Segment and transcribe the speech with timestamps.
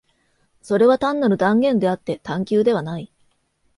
[0.63, 3.13] それは単なる断言であって探求ではない。